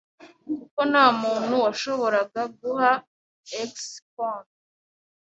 kuko 0.59 0.79
nta 0.91 1.05
muntu 1.21 1.53
washoboraga 1.63 2.41
guha 2.59 2.91
ex-con. 3.61 4.43